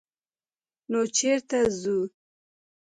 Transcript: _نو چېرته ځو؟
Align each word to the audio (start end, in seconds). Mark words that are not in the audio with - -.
_نو 0.89 0.99
چېرته 1.17 1.57
ځو؟ 1.79 1.97